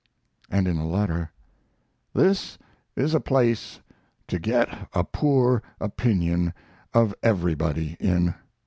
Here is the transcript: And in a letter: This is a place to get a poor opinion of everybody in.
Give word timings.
And 0.49 0.67
in 0.67 0.77
a 0.77 0.87
letter: 0.87 1.29
This 2.11 2.57
is 2.95 3.13
a 3.13 3.19
place 3.19 3.81
to 4.29 4.39
get 4.39 4.87
a 4.95 5.03
poor 5.03 5.61
opinion 5.79 6.53
of 6.91 7.13
everybody 7.21 7.97
in. 7.99 8.33